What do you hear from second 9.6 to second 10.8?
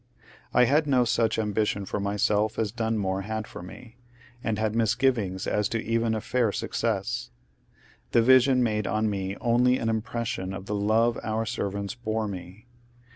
an impression of the